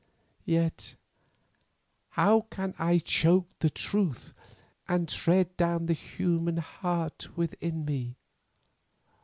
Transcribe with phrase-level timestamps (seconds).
[0.47, 0.95] "Yet
[2.09, 4.33] how can I choke the truth
[4.87, 8.15] and tread down the human heart within me?